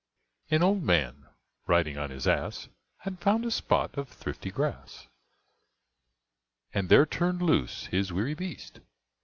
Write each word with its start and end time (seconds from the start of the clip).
An 0.49 0.63
old 0.63 0.81
man, 0.81 1.27
riding 1.67 1.95
on 1.95 2.09
his 2.09 2.27
ass, 2.27 2.69
Had 3.01 3.19
found 3.19 3.45
a 3.45 3.51
spot 3.51 3.95
of 3.99 4.09
thrifty 4.09 4.49
grass, 4.49 5.05
And 6.73 6.89
there 6.89 7.05
turn'd 7.05 7.43
loose 7.43 7.85
his 7.85 8.11
weary 8.11 8.33
beast. 8.33 8.79